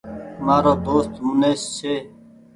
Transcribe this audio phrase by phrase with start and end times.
[0.45, 1.95] مآرو دوست منيش ڇي